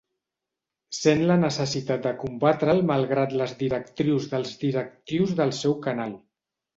[0.99, 6.17] Sent la necessitat de combatre'l malgrat les directrius dels directius del seu canal.